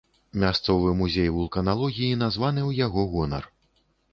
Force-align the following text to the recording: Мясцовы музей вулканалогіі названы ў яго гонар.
Мясцовы 0.43 0.89
музей 1.01 1.29
вулканалогіі 1.35 2.17
названы 2.25 2.61
ў 2.69 2.85
яго 2.87 3.07
гонар. 3.13 3.43